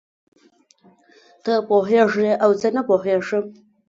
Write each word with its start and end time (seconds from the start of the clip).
ته 1.43 1.53
پوهېږې 1.67 2.31
او 2.43 2.49
زه 2.61 2.69
نه 2.75 2.81
پوهېږم. 2.89 3.45